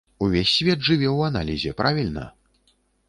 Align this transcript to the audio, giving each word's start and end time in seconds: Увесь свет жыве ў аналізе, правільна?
Увесь 0.27 0.53
свет 0.57 0.81
жыве 0.87 1.07
ў 1.17 1.29
аналізе, 1.33 1.75
правільна? 1.83 2.25